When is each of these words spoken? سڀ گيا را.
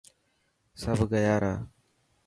سڀ 0.81 0.99
گيا 1.11 1.35
را. 1.43 1.53